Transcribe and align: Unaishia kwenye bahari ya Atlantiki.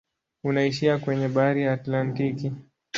Unaishia 0.43 0.97
kwenye 0.99 1.27
bahari 1.27 1.61
ya 1.61 1.73
Atlantiki. 1.73 2.51